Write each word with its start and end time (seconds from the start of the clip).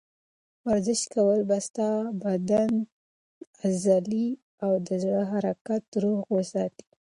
ورزش 0.67 1.01
کول 1.13 1.39
به 1.49 1.57
ستا 1.67 1.89
د 2.05 2.09
بدن 2.23 2.71
عضلې 3.63 4.27
او 4.63 4.71
د 4.87 4.89
زړه 5.03 5.23
حرکت 5.31 5.83
روغ 6.03 6.19
وساتي. 6.35 6.87